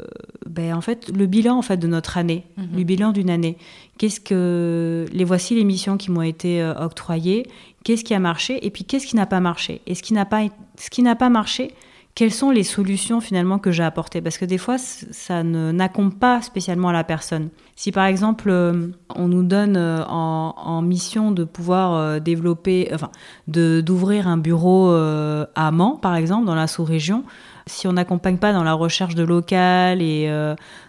ben, 0.45 0.73
en 0.73 0.81
fait 0.81 1.09
le 1.15 1.25
bilan 1.27 1.57
en 1.57 1.61
fait 1.61 1.77
de 1.77 1.87
notre 1.87 2.17
année, 2.17 2.45
mhm. 2.57 2.67
le 2.77 2.83
bilan 2.83 3.11
d'une 3.11 3.29
année. 3.29 3.57
Qu'est-ce 3.97 4.19
que 4.19 5.05
les 5.11 5.23
voici 5.23 5.55
les 5.55 5.63
missions 5.63 5.97
qui 5.97 6.11
m'ont 6.11 6.21
été 6.21 6.61
euh, 6.61 6.73
octroyées, 6.75 7.47
qu'est-ce 7.83 8.03
qui 8.03 8.13
a 8.13 8.19
marché 8.19 8.65
et 8.65 8.69
puis 8.69 8.83
qu'est-ce 8.83 9.07
qui 9.07 9.15
n'a 9.15 9.25
pas 9.25 9.39
marché? 9.39 9.81
Et 9.87 9.95
ce 9.95 10.03
qui 10.03 10.13
n'a 10.13 10.25
pas 10.25 10.41
ce 10.77 10.89
qui 10.89 11.03
n'a 11.03 11.15
pas 11.15 11.29
marché, 11.29 11.73
quelles 12.13 12.33
sont 12.33 12.51
les 12.51 12.63
solutions 12.63 13.21
finalement 13.21 13.59
que 13.59 13.71
j'ai 13.71 13.83
apportées? 13.83 14.19
Parce 14.21 14.37
que 14.37 14.43
des 14.43 14.57
fois, 14.57 14.77
ça 14.77 15.43
ne 15.43 16.09
pas 16.09 16.41
spécialement 16.41 16.89
à 16.89 16.93
la 16.93 17.05
personne. 17.05 17.49
Si 17.77 17.93
par 17.93 18.05
exemple, 18.05 18.49
euh, 18.49 18.87
on 19.15 19.29
nous 19.29 19.43
donne 19.43 19.77
en, 19.77 20.81
mission 20.81 21.31
de 21.31 21.45
pouvoir 21.45 22.19
développer, 22.19 22.89
enfin, 22.93 23.11
d'ouvrir 23.47 24.27
un 24.27 24.37
bureau 24.37 24.89
à 24.91 25.71
Mans, 25.71 25.95
par 25.95 26.15
exemple, 26.15 26.45
dans 26.45 26.55
la 26.55 26.67
sous-région, 26.67 27.23
si 27.71 27.87
on 27.87 27.93
n'accompagne 27.93 28.37
pas 28.37 28.53
dans 28.53 28.63
la 28.63 28.73
recherche 28.73 29.15
de 29.15 29.23
local 29.23 30.01
et 30.01 30.29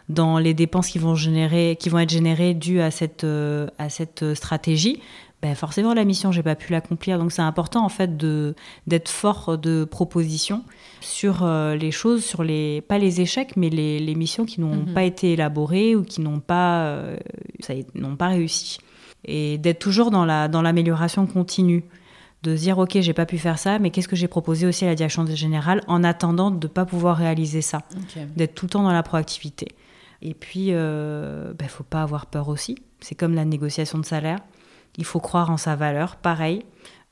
dans 0.09 0.39
les 0.39 0.55
dépenses 0.55 0.89
qui 0.89 0.99
vont, 0.99 1.15
générer, 1.15 1.77
qui 1.79 1.89
vont 1.89 1.99
être 1.99 2.11
générées 2.11 2.55
dues 2.55 2.81
à 2.81 2.91
cette, 2.91 3.25
à 3.25 3.89
cette 3.89 4.35
stratégie, 4.35 5.01
ben 5.43 5.57
forcément 5.57 5.93
la 5.93 6.05
mission 6.05 6.31
j'ai 6.31 6.43
pas 6.45 6.55
pu 6.55 6.71
l'accomplir. 6.73 7.19
Donc 7.19 7.33
c'est 7.33 7.43
important 7.43 7.85
en 7.85 7.89
fait 7.89 8.17
de 8.17 8.55
d'être 8.87 9.09
fort 9.09 9.59
de 9.59 9.85
proposition 9.85 10.63
sur 11.01 11.43
euh, 11.43 11.75
les 11.75 11.91
choses 11.91 12.25
sur 12.25 12.45
les 12.45 12.81
pas 12.81 12.99
les 12.99 13.21
échecs 13.21 13.57
mais 13.57 13.69
les, 13.69 13.99
les 13.99 14.15
missions 14.15 14.47
qui 14.47 14.61
n'ont 14.61 14.77
mhm. 14.87 14.95
pas 14.95 15.03
été 15.03 15.33
élaborées 15.33 15.97
ou 15.97 16.05
qui 16.05 16.21
n'ont 16.21 16.39
pas 16.39 16.85
euh, 16.85 17.17
n'ont 17.95 18.17
pas 18.17 18.29
réussi. 18.29 18.79
Et 19.25 19.59
d'être 19.59 19.81
toujours 19.81 20.13
dans 20.13 20.25
la 20.25 20.47
dans 20.47 20.63
l'amélioration 20.63 21.27
continue 21.27 21.85
de 22.43 22.57
dire 22.57 22.79
ok 22.79 22.99
j'ai 23.01 23.13
pas 23.13 23.27
pu 23.27 23.39
faire 23.39 23.59
ça 23.59 23.79
mais 23.79 23.91
qu'est-ce 23.91 24.09
que 24.09 24.17
j'ai 24.17 24.29
proposé 24.29 24.67
aussi 24.67 24.85
à 24.85 24.89
la 24.89 24.95
direction 24.95 25.25
générale 25.27 25.83
en 25.87 26.03
attendant 26.05 26.51
de 26.51 26.67
pas 26.67 26.85
pouvoir 26.85 27.17
réaliser 27.17 27.63
ça 27.63 27.83
d'être 28.37 28.55
tout 28.55 28.67
le 28.67 28.71
temps 28.71 28.83
dans 28.83 28.93
la 28.93 29.03
proactivité 29.03 29.69
et 30.23 30.35
puis 30.35 30.69
euh, 30.71 31.53
ben, 31.59 31.69
faut 31.69 31.85
pas 31.85 32.03
avoir 32.03 32.27
peur 32.27 32.49
aussi 32.49 32.77
c'est 33.01 33.15
comme 33.15 33.35
la 33.35 33.45
négociation 33.45 33.99
de 33.99 34.05
salaire 34.05 34.39
il 34.99 35.05
faut 35.05 35.21
croire 35.21 35.51
en 35.51 35.57
sa 35.57 35.75
valeur, 35.77 36.17
pareil. 36.17 36.65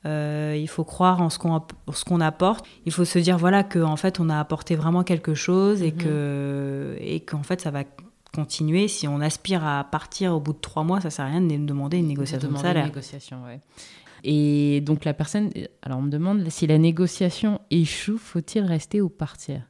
il 0.05 0.67
faut 0.67 0.83
croire 0.83 1.21
en 1.21 1.29
ce 1.29 1.39
qu'on 1.39 2.19
apporte. 2.19 2.65
Il 2.85 2.91
faut 2.91 3.05
se 3.05 3.19
dire 3.19 3.37
voilà 3.37 3.63
que 3.63 3.79
en 3.79 3.95
fait 3.95 4.19
on 4.19 4.29
a 4.29 4.39
apporté 4.39 4.75
vraiment 4.75 5.03
quelque 5.03 5.33
chose 5.33 5.81
et 5.81 5.91
mhm. 5.91 5.97
que 5.97 6.95
et 6.99 7.19
qu'en 7.21 7.43
fait 7.43 7.61
ça 7.61 7.71
va 7.71 7.83
continuer. 8.33 8.87
Si 8.87 9.07
on 9.07 9.19
aspire 9.19 9.65
à 9.65 9.83
partir 9.83 10.33
au 10.33 10.39
bout 10.39 10.53
de 10.53 10.59
trois 10.59 10.83
mois, 10.83 11.01
ça 11.01 11.09
sert 11.09 11.25
à 11.25 11.29
rien 11.29 11.41
de 11.41 11.57
demander 11.57 11.97
une 11.97 12.07
négociation 12.07 12.49
de, 12.49 12.57
salaire. 12.57 12.85
Une 12.85 12.89
négociation, 12.89 13.43
ouais. 13.43 13.59
Et 14.23 14.81
donc 14.81 15.05
la 15.05 15.13
personne, 15.13 15.49
alors 15.81 15.99
on 15.99 16.03
me 16.03 16.09
demande 16.09 16.47
si 16.49 16.67
la 16.67 16.77
négociation 16.77 17.59
échoue, 17.71 18.17
faut-il 18.17 18.63
rester 18.63 19.01
ou 19.01 19.09
partir? 19.09 19.61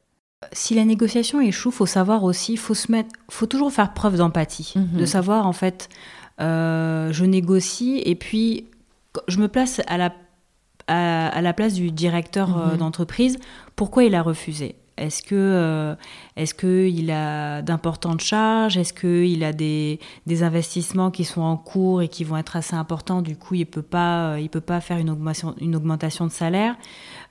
Si 0.52 0.74
la 0.74 0.84
négociation 0.84 1.40
échoue, 1.40 1.70
faut 1.70 1.86
savoir 1.86 2.24
aussi, 2.24 2.56
faut 2.56 2.74
se 2.74 2.90
mettre, 2.90 3.10
faut 3.30 3.46
toujours 3.46 3.72
faire 3.72 3.94
preuve 3.94 4.16
d'empathie, 4.16 4.74
mhm. 4.76 4.98
de 4.98 5.06
savoir 5.06 5.46
en 5.46 5.52
fait, 5.52 5.88
euh, 6.40 7.12
je 7.12 7.24
négocie 7.24 8.02
et 8.04 8.14
puis 8.14 8.66
je 9.28 9.38
me 9.38 9.48
place 9.48 9.80
à 9.86 9.98
la 9.98 10.12
à, 10.88 11.40
la 11.40 11.52
place 11.52 11.74
du 11.74 11.90
directeur 11.90 12.58
euh, 12.58 12.72
mhm. 12.72 12.78
d'entreprise. 12.78 13.38
Pourquoi 13.76 14.04
il 14.04 14.14
a 14.14 14.22
refusé? 14.22 14.76
Est-ce 14.96 15.22
que 15.22 15.34
euh, 15.34 15.94
est-ce 16.36 16.54
qu'il 16.54 17.10
a 17.10 17.62
d'importantes 17.62 18.20
charges? 18.20 18.76
Est-ce 18.76 18.92
qu'il 18.92 19.42
a 19.42 19.52
des, 19.52 20.00
des, 20.26 20.42
investissements 20.42 21.10
qui 21.10 21.24
sont 21.24 21.40
en 21.40 21.56
cours 21.56 22.02
et 22.02 22.08
qui 22.08 22.24
vont 22.24 22.36
être 22.36 22.56
assez 22.56 22.74
importants? 22.74 23.22
Du 23.22 23.36
coup, 23.36 23.54
il 23.54 23.66
peut 23.66 23.82
pas 23.82 24.38
il 24.38 24.50
peut 24.50 24.60
pas 24.60 24.80
faire 24.80 24.98
une 24.98 25.10
augmentation 25.10 25.54
une 25.60 25.76
augmentation 25.76 26.26
de 26.26 26.32
salaire. 26.32 26.76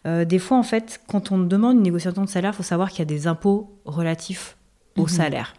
Euh, 0.07 0.25
des 0.25 0.39
fois, 0.39 0.57
en 0.57 0.63
fait, 0.63 1.01
quand 1.07 1.31
on 1.31 1.37
demande 1.37 1.77
une 1.77 1.83
négociation 1.83 2.23
de 2.23 2.29
salaire, 2.29 2.51
il 2.53 2.57
faut 2.57 2.63
savoir 2.63 2.89
qu'il 2.89 2.99
y 2.99 3.03
a 3.03 3.05
des 3.05 3.27
impôts 3.27 3.69
relatifs 3.85 4.57
au 4.97 5.03
mhm. 5.03 5.07
salaire. 5.07 5.53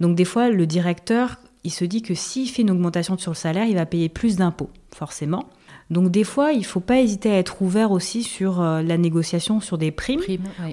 Donc 0.00 0.16
des 0.16 0.24
fois, 0.24 0.50
le 0.50 0.66
directeur, 0.66 1.36
il 1.64 1.72
se 1.72 1.84
dit 1.84 2.02
que 2.02 2.14
s'il 2.14 2.48
fait 2.48 2.62
une 2.62 2.70
augmentation 2.70 3.18
sur 3.18 3.32
le 3.32 3.36
salaire, 3.36 3.64
il 3.66 3.74
va 3.74 3.86
payer 3.86 4.08
plus 4.08 4.36
d'impôts, 4.36 4.70
forcément. 4.94 5.48
Donc 5.90 6.10
des 6.10 6.24
fois, 6.24 6.52
il 6.52 6.60
ne 6.60 6.64
faut 6.64 6.80
pas 6.80 7.00
hésiter 7.00 7.30
à 7.30 7.38
être 7.38 7.62
ouvert 7.62 7.92
aussi 7.92 8.22
sur 8.22 8.60
euh, 8.60 8.82
la 8.82 8.98
négociation 8.98 9.60
sur 9.60 9.78
des 9.78 9.90
primes, 9.90 10.20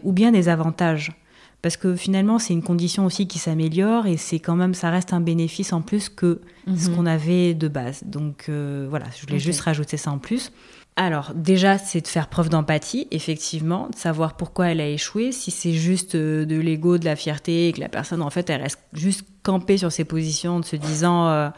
ou 0.03 0.11
bien 0.11 0.31
des 0.31 0.49
avantages. 0.49 1.13
Parce 1.61 1.77
que 1.77 1.95
finalement, 1.95 2.37
c'est 2.37 2.53
une 2.53 2.61
condition 2.61 3.05
aussi 3.05 3.27
qui 3.27 3.39
s'améliore 3.39 4.05
et 4.05 4.17
c'est 4.17 4.39
quand 4.39 4.55
même, 4.55 4.75
ça 4.75 4.91
reste 4.91 5.13
un 5.13 5.19
bénéfice 5.19 5.73
en 5.73 5.81
plus 5.81 6.09
que 6.09 6.41
ce 6.67 6.89
mhm. 6.89 6.95
qu'on 6.95 7.05
avait 7.07 7.53
de 7.55 7.67
base. 7.67 8.03
Donc 8.05 8.45
euh, 8.49 8.85
voilà, 8.87 9.07
je 9.15 9.25
voulais 9.25 9.39
juste 9.39 9.61
rajouter 9.61 9.97
ça 9.97 10.11
en 10.11 10.19
plus. 10.19 10.51
Alors 10.95 11.31
déjà, 11.33 11.77
c'est 11.77 12.01
de 12.01 12.07
faire 12.07 12.27
preuve 12.27 12.49
d'empathie, 12.49 13.07
effectivement, 13.09 13.89
de 13.89 13.95
savoir 13.95 14.37
pourquoi 14.37 14.67
elle 14.67 14.79
a 14.79 14.87
échoué, 14.87 15.31
si 15.31 15.49
c'est 15.49 15.73
juste 15.73 16.15
euh, 16.15 16.45
de 16.45 16.55
l'ego, 16.57 16.97
de 16.97 17.05
la 17.05 17.15
fierté, 17.15 17.67
et 17.67 17.73
que 17.73 17.81
la 17.81 17.89
personne, 17.89 18.21
en 18.21 18.29
fait, 18.29 18.49
elle 18.49 18.61
reste 18.61 18.79
juste 18.93 19.25
campée 19.41 19.77
sur 19.77 19.91
ses 19.91 20.05
positions, 20.05 20.59
de 20.59 20.65
se 20.65 20.75
disant... 20.75 21.29
Euh, 21.29 21.49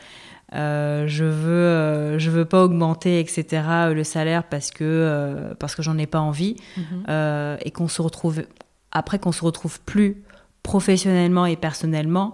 je 0.53 1.25
veux 1.25 1.51
euh, 1.51 2.19
je 2.19 2.29
veux 2.29 2.45
pas 2.45 2.63
augmenter 2.63 3.19
etc 3.19 3.63
le 3.93 4.03
salaire 4.03 4.43
parce 4.45 4.71
que 4.71 4.83
euh, 4.83 5.53
parce 5.55 5.75
que 5.75 5.81
j'en 5.81 5.97
ai 5.97 6.07
pas 6.07 6.19
envie 6.19 6.55
mhm. 6.77 7.57
et 7.63 7.71
qu'on 7.71 7.87
se 7.87 8.01
retrouve 8.01 8.43
après 8.91 9.19
qu'on 9.19 9.31
se 9.31 9.43
retrouve 9.43 9.79
plus 9.81 10.23
professionnellement 10.63 11.45
et 11.45 11.55
personnellement 11.55 12.33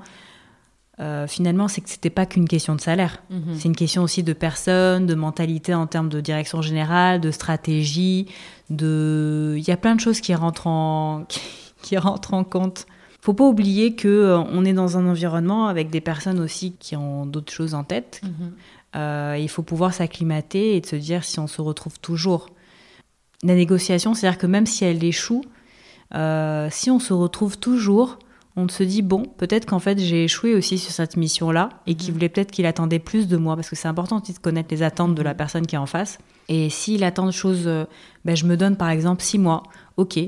finalement 1.27 1.67
c'est 1.67 1.81
que 1.81 1.89
c'était 1.89 2.11
pas 2.11 2.25
qu'une 2.25 2.47
question 2.47 2.75
de 2.75 2.81
salaire 2.81 3.23
mhm. 3.29 3.55
c'est 3.55 3.65
une 3.67 3.75
question 3.75 4.03
aussi 4.03 4.23
de 4.23 4.33
personne 4.33 5.05
de 5.05 5.15
mentalité 5.15 5.73
en 5.73 5.87
termes 5.87 6.09
de 6.09 6.21
direction 6.21 6.61
générale 6.61 7.19
de 7.19 7.31
stratégie 7.31 8.27
de 8.69 9.55
il 9.57 9.67
y 9.67 9.71
a 9.71 9.77
plein 9.77 9.95
de 9.95 9.99
choses 9.99 10.21
qui 10.21 10.35
rentrent 10.35 10.67
en 10.67 11.25
qui 11.81 11.97
rentrent 11.97 12.33
en 12.33 12.43
compte 12.43 12.85
faut 13.23 13.33
pas 13.33 13.45
oublier 13.45 13.95
que 13.95 14.09
euh, 14.09 14.37
on 14.37 14.65
est 14.65 14.73
dans 14.73 14.97
un 14.97 15.07
environnement 15.07 15.67
avec 15.67 15.89
des 15.89 16.01
personnes 16.01 16.41
aussi 16.41 16.73
qui 16.77 16.97
ont 16.97 17.25
d'autres 17.25 17.53
choses 17.53 17.73
en 17.73 17.85
tête. 17.85 18.19
Mhm. 18.21 18.51
Euh, 18.97 19.37
il 19.39 19.47
faut 19.47 19.63
pouvoir 19.63 19.93
s'acclimater 19.93 20.75
et 20.75 20.81
de 20.81 20.85
se 20.85 20.97
dire 20.97 21.23
si 21.23 21.39
on 21.39 21.47
se 21.47 21.61
retrouve 21.61 21.97
toujours. 22.01 22.49
La 23.41 23.55
négociation, 23.55 24.13
c'est-à-dire 24.13 24.37
que 24.37 24.45
même 24.45 24.65
si 24.65 24.83
elle 24.83 25.01
échoue, 25.05 25.41
euh, 26.15 26.67
si 26.69 26.91
on 26.91 26.99
se 26.99 27.13
retrouve 27.13 27.57
toujours, 27.57 28.19
on 28.57 28.67
se 28.67 28.83
dit 28.83 29.01
bon, 29.01 29.23
peut-être 29.37 29.67
qu'en 29.67 29.79
fait 29.79 29.99
j'ai 29.99 30.25
échoué 30.25 30.53
aussi 30.53 30.77
sur 30.77 30.91
cette 30.91 31.15
mission-là 31.15 31.69
et 31.87 31.95
qu'il 31.95 32.09
mhm. 32.09 32.15
voulait 32.15 32.29
peut-être 32.29 32.51
qu'il 32.51 32.65
attendait 32.65 32.99
plus 32.99 33.29
de 33.29 33.37
moi 33.37 33.55
parce 33.55 33.69
que 33.69 33.77
c'est 33.77 33.87
important 33.87 34.21
aussi 34.21 34.33
de 34.33 34.39
connaître 34.39 34.67
les 34.69 34.83
attentes 34.83 35.15
de 35.15 35.21
la 35.21 35.31
mhm. 35.31 35.37
personne 35.37 35.65
qui 35.65 35.75
est 35.75 35.79
en 35.79 35.85
face. 35.85 36.17
Et 36.49 36.69
s'il 36.69 37.05
attend 37.05 37.27
des 37.27 37.31
choses, 37.31 37.69
ben, 38.25 38.35
je 38.35 38.45
me 38.45 38.57
donne 38.57 38.75
par 38.75 38.89
exemple 38.89 39.23
six 39.23 39.39
mois, 39.39 39.63
ok, 39.97 40.19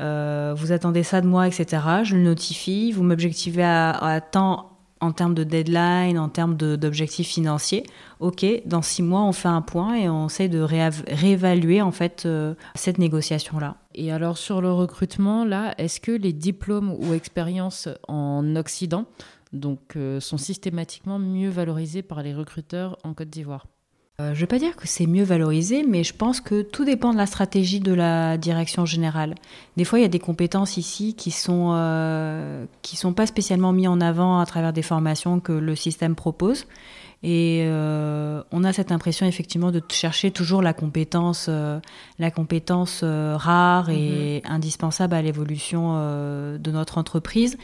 euh, 0.00 0.54
vous 0.56 0.72
attendez 0.72 1.02
ça 1.02 1.20
de 1.20 1.26
moi, 1.26 1.46
etc. 1.46 1.82
Je 2.04 2.16
le 2.16 2.22
notifie, 2.22 2.92
vous 2.92 3.02
m'objectivez 3.02 3.62
à, 3.64 4.20
temps 4.20 4.68
en 5.00 5.10
termes 5.10 5.34
de 5.34 5.42
deadline, 5.42 6.16
en 6.16 6.28
termes 6.28 6.56
d'objectifs 6.56 7.28
financiers. 7.28 7.84
Ok, 8.20 8.46
dans 8.66 8.82
six 8.82 9.02
mois, 9.02 9.22
on 9.22 9.32
fait 9.32 9.48
un 9.48 9.62
point 9.62 9.96
et 9.96 10.08
on 10.08 10.26
essaie 10.26 10.48
de 10.48 10.60
réévaluer 10.60 11.82
en 11.82 11.90
fait 11.90 12.22
euh, 12.24 12.54
cette 12.76 12.98
négociation-là. 12.98 13.76
Et 13.94 14.12
alors 14.12 14.38
sur 14.38 14.60
le 14.60 14.72
recrutement, 14.72 15.44
là, 15.44 15.74
est-ce 15.78 16.00
que 16.00 16.12
les 16.12 16.32
diplômes 16.32 16.94
ou 17.00 17.14
expériences 17.14 17.88
en 18.06 18.54
Occident 18.54 19.06
donc, 19.52 19.96
euh, 19.96 20.20
sont 20.20 20.38
systématiquement 20.38 21.18
mieux 21.18 21.50
valorisés 21.50 22.02
par 22.02 22.22
les 22.22 22.32
recruteurs 22.32 22.96
en 23.02 23.12
Côte 23.12 23.28
d'Ivoire? 23.28 23.66
Je 24.28 24.30
ne 24.30 24.40
vais 24.40 24.46
pas 24.46 24.58
dire 24.58 24.76
que 24.76 24.86
c'est 24.86 25.06
mieux 25.06 25.24
valorisé, 25.24 25.84
mais 25.88 26.04
je 26.04 26.14
pense 26.14 26.40
que 26.40 26.62
tout 26.62 26.84
dépend 26.84 27.12
de 27.12 27.18
la 27.18 27.26
stratégie 27.26 27.80
de 27.80 27.92
la 27.92 28.36
direction 28.38 28.86
générale. 28.86 29.34
Des 29.76 29.84
fois, 29.84 29.98
il 29.98 30.02
y 30.02 30.04
a 30.04 30.08
des 30.08 30.18
compétences 30.18 30.76
ici 30.76 31.14
qui 31.14 31.30
sont 31.30 31.72
euh, 31.74 32.64
sont 32.82 33.12
pas 33.12 33.26
spécialement 33.26 33.72
mises 33.72 33.88
en 33.88 34.00
avant 34.00 34.38
à 34.38 34.46
travers 34.46 34.72
des 34.72 34.82
formations 34.82 35.40
que 35.40 35.52
le 35.52 35.74
système 35.74 36.14
propose. 36.14 36.66
Et 37.24 37.62
euh, 37.66 38.42
on 38.50 38.64
a 38.64 38.72
cette 38.72 38.90
impression 38.90 39.26
effectivement 39.26 39.70
de 39.70 39.80
chercher 39.90 40.32
toujours 40.32 40.60
la 40.60 40.72
compétence, 40.72 41.46
euh, 41.48 41.78
la 42.18 42.32
compétence 42.32 43.02
euh, 43.04 43.36
rare 43.36 43.90
et 43.90 44.42
mhm. 44.44 44.52
indispensable 44.52 45.14
à 45.14 45.22
l'évolution 45.22 45.94
de 46.58 46.70
notre 46.70 46.98
entreprise. 46.98 47.56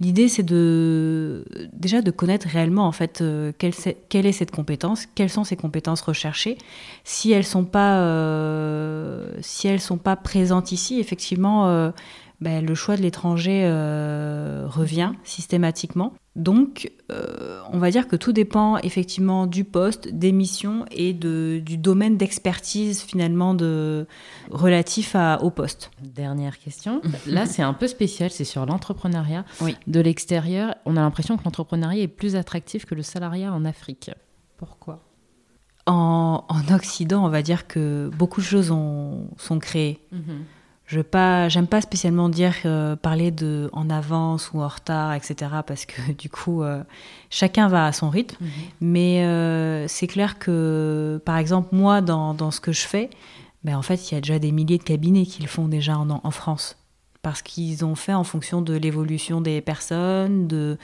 L'idée, 0.00 0.28
c'est 0.28 0.42
de 0.42 1.44
déjà 1.74 2.00
de 2.00 2.10
connaître 2.10 2.48
réellement 2.48 2.86
en 2.86 2.92
fait 2.92 3.22
quelle, 3.58 3.74
quelle, 4.08 4.26
est 4.26 4.32
cette 4.32 4.50
compétence, 4.50 5.06
quelles 5.14 5.30
sont 5.30 5.44
ces 5.44 5.56
compétences 5.56 6.00
recherchées. 6.00 6.56
Si 7.04 7.32
elles 7.32 7.44
sont 7.44 7.64
pas, 7.64 7.98
si 9.42 9.68
elles 9.68 9.80
sont 9.80 9.98
pas 9.98 10.16
présentes 10.16 10.72
ici, 10.72 10.98
effectivement. 10.98 11.92
Ben, 12.42 12.64
le 12.64 12.74
choix 12.74 12.96
de 12.96 13.02
l'étranger 13.02 13.64
revient 14.68 15.12
systématiquement. 15.24 16.12
Donc, 16.34 16.90
euh, 17.10 17.60
on 17.72 17.78
va 17.78 17.90
dire 17.90 18.08
que 18.08 18.16
tout 18.16 18.32
dépend 18.32 18.78
effectivement 18.78 19.46
du 19.46 19.64
poste, 19.64 20.08
des 20.08 20.32
missions 20.32 20.86
et 20.90 21.12
de, 21.12 21.60
du 21.64 21.76
domaine 21.76 22.16
d'expertise 22.16 23.02
finalement 23.02 23.52
de, 23.52 24.06
relatif 24.50 25.14
à, 25.14 25.42
au 25.42 25.50
poste. 25.50 25.90
Dernière 26.00 26.58
question. 26.58 27.02
Là, 27.26 27.44
c'est 27.44 27.62
un 27.62 27.74
peu 27.74 27.86
spécial, 27.86 28.30
c'est 28.30 28.44
sur 28.44 28.64
l'entrepreneuriat. 28.64 29.44
De 29.86 30.00
l'extérieur, 30.00 30.74
on 30.86 30.96
a 30.96 31.00
l'impression 31.00 31.36
que 31.36 31.44
l'entrepreneuriat 31.44 32.02
est 32.02 32.08
plus 32.08 32.34
attractif 32.34 32.86
que 32.86 32.94
le 32.94 33.02
salariat 33.02 33.52
en 33.52 33.66
Afrique. 33.66 34.10
Pourquoi? 34.56 35.04
En, 35.84 36.46
Occident, 36.72 37.26
on 37.26 37.28
va 37.28 37.42
dire 37.42 37.66
que 37.66 38.10
beaucoup 38.16 38.40
de 38.40 38.46
choses 38.46 38.68
sont 38.68 39.58
créées. 39.60 40.00
Mhm. 40.12 40.44
Je 40.92 41.00
pas, 41.00 41.48
j'aime 41.48 41.68
pas 41.68 41.80
spécialement 41.80 42.28
dire 42.28 42.54
euh, 42.66 42.96
parler 42.96 43.30
de 43.30 43.70
en 43.72 43.88
avance 43.88 44.50
ou 44.52 44.60
en 44.60 44.68
retard, 44.68 45.14
etc. 45.14 45.50
Parce 45.66 45.86
que 45.86 46.12
du 46.18 46.28
coup, 46.28 46.62
euh, 46.62 46.82
chacun 47.30 47.68
va 47.68 47.86
à 47.86 47.92
son 47.92 48.10
rythme. 48.10 48.36
Mhm. 48.42 48.50
Mais 48.82 49.24
euh, 49.24 49.88
c'est 49.88 50.06
clair 50.06 50.38
que, 50.38 51.18
par 51.24 51.38
exemple, 51.38 51.70
moi, 51.74 52.02
dans, 52.02 52.34
dans 52.34 52.50
ce 52.50 52.60
que 52.60 52.72
je 52.72 52.82
fais, 52.82 53.08
ben, 53.64 53.78
en 53.78 53.80
fait, 53.80 54.10
il 54.10 54.14
y 54.14 54.18
a 54.18 54.20
déjà 54.20 54.38
des 54.38 54.52
milliers 54.52 54.76
de 54.76 54.82
cabinets 54.82 55.24
qui 55.24 55.40
le 55.40 55.48
font 55.48 55.66
déjà 55.66 55.96
en, 55.96 56.10
en 56.22 56.30
France. 56.30 56.76
Parce 57.22 57.40
qu'ils 57.40 57.86
ont 57.86 57.94
fait 57.94 58.12
en 58.12 58.24
fonction 58.24 58.60
de 58.60 58.74
l'évolution 58.74 59.40
des 59.40 59.62
personnes, 59.62 60.46
de, 60.46 60.76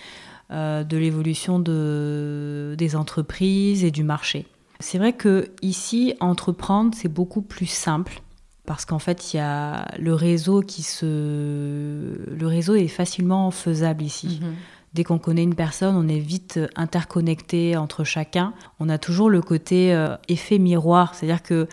de 0.51 0.97
l'évolution 0.97 1.59
de, 1.59 2.77
des 2.79 2.97
entreprises 2.97 3.85
et 3.85 3.91
du 3.91 4.05
marché. 4.05 4.47
C'est 4.81 4.97
vrai 4.97 5.13
que 5.13 5.51
ici, 5.61 6.15
entreprendre, 6.21 6.95
c'est 6.95 7.13
beaucoup 7.13 7.43
plus 7.43 7.67
simple 7.67 8.23
parce 8.69 8.85
qu'en 8.85 8.99
fait, 8.99 9.33
il 9.33 9.39
y 9.39 9.41
a 9.41 9.89
le 9.99 10.13
réseau 10.13 10.61
qui 10.61 10.83
se. 10.83 11.07
Le 11.07 12.47
réseau 12.47 12.75
est 12.75 12.87
facilement 12.87 13.51
faisable 13.51 14.03
ici. 14.03 14.41
Mhm. 14.43 14.55
Dès 14.93 15.05
qu'on 15.05 15.19
connaît 15.19 15.43
une 15.43 15.55
personne, 15.55 15.97
on 15.97 16.07
est 16.07 16.19
vite 16.19 16.61
interconnecté 16.77 17.79
entre 17.79 18.05
chacun. 18.05 18.53
On 18.79 18.91
a 18.91 18.99
toujours 18.99 19.31
le 19.31 19.41
côté 19.41 19.95
euh, 19.95 20.17
effet 20.29 20.59
miroir, 20.59 21.15
c'est-à-dire 21.15 21.43
que 21.43 21.67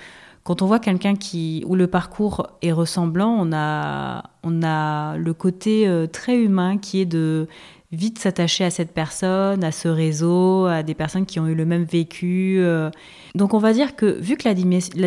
quand 0.45 0.61
on 0.61 0.67
voit 0.67 0.79
quelqu'un 0.79 1.15
qui 1.15 1.65
où 1.67 1.75
le 1.75 1.87
parcours 1.87 2.47
est 2.61 2.71
ressemblant, 2.71 3.35
on 3.37 3.51
a 3.51 4.23
on 4.43 4.63
a 4.63 5.17
le 5.17 5.33
côté 5.33 5.89
euh, 5.89 6.07
très 6.07 6.37
humain 6.37 6.77
qui 6.77 7.01
est 7.01 7.05
de 7.05 7.49
vite 7.95 8.19
s'attacher 8.19 8.65
à 8.65 8.69
cette 8.69 8.93
personne, 8.93 9.63
à 9.63 9.71
ce 9.71 9.87
réseau, 9.87 10.65
à 10.65 10.83
des 10.83 10.93
personnes 10.93 11.25
qui 11.25 11.39
ont 11.39 11.47
eu 11.47 11.55
le 11.55 11.65
même 11.65 11.83
vécu. 11.83 12.57
Euh. 12.59 12.91
Donc 13.33 13.53
on 13.53 13.57
va 13.57 13.73
dire 13.73 13.95
que 13.95 14.05
vu 14.05 14.37
que 14.37 14.47
la, 14.47 14.53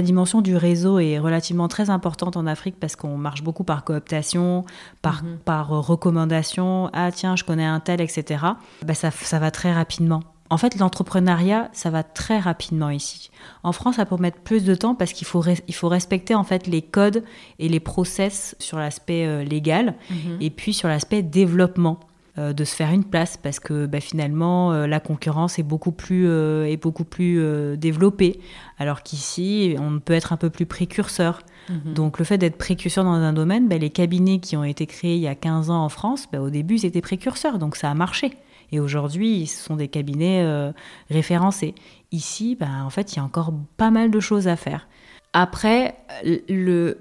dimension 0.02 0.40
du 0.40 0.57
réseau 0.57 0.99
est 0.99 1.18
relativement 1.18 1.68
très 1.68 1.90
importante 1.90 2.37
en 2.37 2.47
Afrique 2.47 2.76
parce 2.80 2.97
qu'on 2.97 3.16
marche 3.16 3.42
beaucoup 3.42 3.64
par 3.64 3.85
cooptation, 3.85 4.64
par, 5.02 5.23
mhm. 5.23 5.38
par 5.45 5.68
recommandation, 5.68 6.90
ah 6.92 7.11
tiens 7.12 7.37
je 7.37 7.45
connais 7.45 7.64
un 7.64 7.80
tel, 7.80 8.00
etc., 8.00 8.45
bah 8.85 8.95
ça, 8.95 9.11
ça 9.11 9.38
va 9.38 9.50
très 9.50 9.73
rapidement. 9.73 10.23
En 10.50 10.57
fait, 10.57 10.78
l'entrepreneuriat, 10.78 11.68
ça 11.75 11.90
va 11.90 12.02
très 12.02 12.38
rapidement 12.38 12.88
ici. 12.88 13.30
En 13.62 13.73
France, 13.73 13.97
ça 13.97 14.07
peut 14.07 14.16
mettre 14.16 14.38
plus 14.38 14.64
de 14.64 14.75
temps 14.75 14.95
parce 14.95 15.12
qu'il 15.12 15.26
faut, 15.26 15.45
il 15.45 15.75
faut 15.75 15.88
respecter 15.88 16.35
en 16.35 16.45
fait 16.45 16.66
les 16.66 16.80
codes 16.80 17.23
et 17.59 17.68
les 17.68 17.80
process 17.80 18.57
sur 18.59 18.78
l'aspect 18.78 19.26
euh, 19.26 19.45
légal 19.45 19.95
mhm. 20.11 20.38
et 20.40 20.49
puis 20.49 20.73
sur 20.73 20.88
l'aspect 20.88 21.23
développement 21.23 22.00
de 22.38 22.64
se 22.64 22.75
faire 22.75 22.90
une 22.90 23.04
place 23.04 23.37
parce 23.37 23.61
que 23.61 23.87
bah, 23.87 24.00
finalement 24.00 24.73
euh, 24.73 24.87
la 24.87 25.00
concurrence 25.00 25.59
est 25.59 25.62
beaucoup 25.62 25.92
plus, 25.92 26.26
est 26.28 26.76
beaucoup 26.76 27.04
plus 27.04 27.76
développée 27.76 28.40
alors 28.78 29.02
qu'ici 29.02 29.76
on 29.78 29.99
peut 29.99 30.12
être 30.12 30.33
un 30.33 30.37
peu 30.37 30.50
plus 30.50 30.66
précurseur. 30.66 31.40
Mhm. 31.68 31.95
Donc 31.95 32.18
le 32.18 32.25
fait 32.25 32.38
d'être 32.38 32.57
précurseur 32.57 33.04
dans 33.04 33.12
un 33.12 33.33
domaine, 33.33 33.68
bah, 33.68 33.78
les 33.78 33.90
cabinets 33.90 34.38
qui 34.38 34.57
ont 34.57 34.64
été 34.64 34.87
créés 34.87 35.16
il 35.16 35.23
y 35.23 35.28
a 35.28 35.35
15 35.35 35.71
ans 35.71 35.85
en 35.85 35.88
France, 35.88 36.26
bah, 36.33 36.40
au 36.40 36.50
début 36.50 36.76
ils 36.76 36.87
étaient 36.87 37.00
précurseurs 37.00 37.59
donc 37.59 37.76
ça 37.76 37.90
a 37.90 37.95
marché. 37.95 38.33
Et 38.71 38.80
aujourd'hui, 38.80 39.47
ce 39.47 39.64
sont 39.64 39.76
des 39.76 39.88
cabinets 39.88 40.42
euh, 40.42 40.73
référencés. 41.11 41.75
Ici, 42.12 42.57
ben, 42.59 42.85
en 42.85 42.90
fait, 42.90 43.12
il 43.12 43.16
y 43.16 43.18
a 43.21 43.25
encore 43.25 43.52
pas 43.76 43.90
mal 43.90 44.11
de 44.11 44.21
choses 44.21 44.49
à 44.49 44.57
faire. 44.57 44.88
Après, 45.33 45.97
le, 46.49 46.99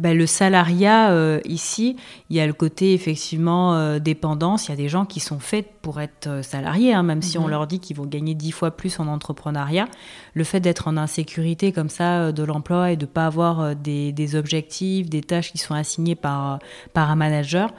ben, 0.00 0.18
le 0.18 0.26
salariat, 0.26 1.12
euh, 1.12 1.40
ici, 1.44 1.96
il 2.28 2.36
y 2.36 2.40
a 2.40 2.46
le 2.46 2.52
côté 2.52 2.94
effectivement 2.94 3.74
euh, 3.74 4.00
dépendance. 4.00 4.66
Il 4.66 4.70
y 4.70 4.74
a 4.74 4.76
des 4.76 4.88
gens 4.88 5.04
qui 5.04 5.20
sont 5.20 5.38
faits 5.38 5.66
pour 5.82 6.00
être 6.00 6.42
salariés, 6.42 6.92
hein, 6.92 7.04
même 7.04 7.22
si 7.22 7.38
on 7.38 7.44
mhm. 7.44 7.50
leur 7.50 7.66
dit 7.68 7.78
qu'ils 7.78 7.96
vont 7.96 8.06
gagner 8.06 8.34
dix 8.34 8.50
fois 8.50 8.72
plus 8.72 8.98
en 8.98 9.06
entrepreneuriat. 9.06 9.86
Le 10.34 10.42
fait 10.42 10.60
d'être 10.60 10.88
en 10.88 10.96
insécurité 10.96 11.70
comme 11.70 11.90
ça 11.90 12.32
de 12.32 12.42
l'emploi 12.42 12.90
et 12.90 12.96
de 12.96 13.04
ne 13.04 13.10
pas 13.10 13.26
avoir 13.26 13.76
des, 13.76 14.10
des, 14.10 14.34
objectifs, 14.34 15.08
des 15.08 15.20
tâches 15.20 15.52
qui 15.52 15.58
sont 15.58 15.74
assignées 15.74 16.16
par, 16.16 16.58
par 16.92 17.10
un 17.10 17.16
manager, 17.16 17.70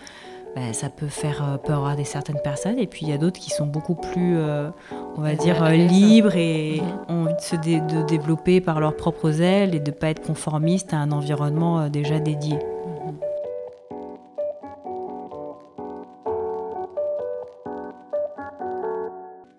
bah, 0.56 0.72
ça 0.72 0.90
peut 0.90 1.08
faire 1.08 1.44
euh, 1.44 1.58
peur 1.58 1.86
à 1.86 1.98
des 1.98 2.06
certaines 2.06 2.40
personnes. 2.40 2.80
Et 2.80 2.88
puis 2.88 3.02
il 3.04 3.10
y 3.10 3.14
a 3.14 3.18
d'autres 3.18 3.40
qui 3.40 3.50
sont 3.50 3.66
beaucoup 3.66 3.96
plus, 3.96 4.38
euh, 4.38 4.70
on 5.18 5.22
va 5.22 5.36
dire, 5.36 5.62
euh, 5.62 5.72
libres 5.72 6.36
et 6.38 6.82
mhm. 6.82 7.16
ont 7.16 7.22
envie 7.24 7.34
de 7.34 7.42
se 7.42 8.06
développer 8.06 8.62
par 8.62 8.80
leurs 8.80 8.96
propres 8.96 9.42
ailes 9.42 9.76
et 9.76 9.80
de 9.80 9.92
ne 9.92 9.96
pas 9.96 10.10
être 10.10 10.26
conformistes 10.26 10.94
à 10.94 10.98
un 10.98 11.12
environnement 11.12 11.90
déjà 11.90 12.20
dédié. 12.20 12.58